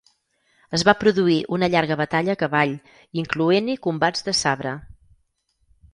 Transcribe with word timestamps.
Es 0.77 0.83
va 0.87 0.95
produir 1.01 1.35
una 1.57 1.69
llarga 1.75 1.97
batalla 2.01 2.35
a 2.37 2.41
cavall, 2.45 2.73
incloent-hi 3.25 3.79
combats 3.87 4.29
de 4.31 4.39
sabre. 4.43 4.77